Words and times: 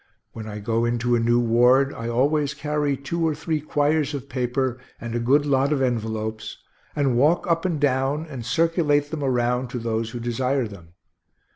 When 0.31 0.47
I 0.47 0.57
go 0.57 0.83
into 0.83 1.15
a 1.15 1.19
new 1.19 1.39
ward, 1.39 1.93
I 1.93 2.07
always 2.09 2.55
carry 2.55 2.97
two 2.97 3.23
or 3.27 3.35
three 3.35 3.61
quires 3.61 4.15
of 4.15 4.29
paper 4.29 4.79
and 4.99 5.13
a 5.13 5.19
good 5.19 5.45
lot 5.45 5.71
of 5.71 5.79
envelopes, 5.79 6.57
and 6.95 7.15
walk 7.15 7.45
up 7.45 7.65
and 7.65 7.79
down 7.79 8.25
and 8.25 8.43
circulate 8.43 9.11
them 9.11 9.23
around 9.23 9.67
to 9.69 9.77
those 9.77 10.09
who 10.09 10.19
desire 10.19 10.67
them. 10.67 10.95